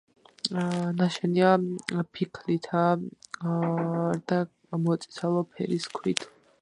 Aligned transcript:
ნაშენია 1.01 1.51
ფიქლითაა 2.15 3.55
და 4.33 4.41
მოწითალო 4.89 5.45
ფერის 5.53 5.91
ქვით. 6.01 6.27